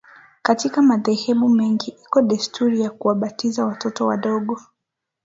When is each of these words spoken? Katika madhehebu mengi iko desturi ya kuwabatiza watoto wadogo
Katika 0.41 0.81
madhehebu 0.81 1.49
mengi 1.49 1.91
iko 2.03 2.21
desturi 2.21 2.81
ya 2.81 2.89
kuwabatiza 2.89 3.65
watoto 3.65 4.05
wadogo 4.07 4.59